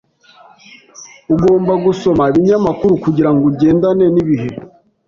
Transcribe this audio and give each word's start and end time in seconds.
Ugomba 1.33 1.73
gusoma 1.85 2.23
ibinyamakuru 2.31 2.93
kugirango 3.03 3.43
ugendane 3.51 4.05
nibihe. 4.13 4.49